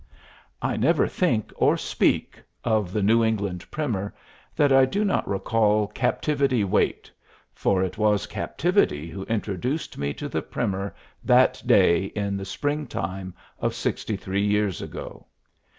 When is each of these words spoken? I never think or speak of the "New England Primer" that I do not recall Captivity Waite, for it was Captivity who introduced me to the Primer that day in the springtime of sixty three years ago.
I 0.63 0.77
never 0.77 1.07
think 1.07 1.53
or 1.57 1.77
speak 1.77 2.41
of 2.63 2.91
the 2.91 3.03
"New 3.03 3.23
England 3.23 3.69
Primer" 3.69 4.15
that 4.55 4.71
I 4.71 4.83
do 4.85 5.05
not 5.05 5.27
recall 5.29 5.85
Captivity 5.85 6.63
Waite, 6.63 7.11
for 7.53 7.83
it 7.83 7.99
was 7.99 8.25
Captivity 8.25 9.11
who 9.11 9.25
introduced 9.25 9.99
me 9.99 10.11
to 10.15 10.27
the 10.27 10.41
Primer 10.41 10.95
that 11.23 11.61
day 11.67 12.05
in 12.05 12.35
the 12.35 12.45
springtime 12.45 13.35
of 13.59 13.75
sixty 13.75 14.15
three 14.17 14.43
years 14.43 14.81
ago. 14.81 15.27